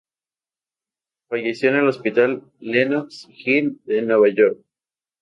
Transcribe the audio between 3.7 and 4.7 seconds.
de Nueva York.